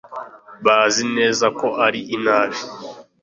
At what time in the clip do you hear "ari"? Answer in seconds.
1.85-2.01